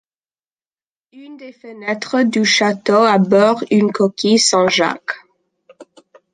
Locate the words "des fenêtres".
1.37-2.23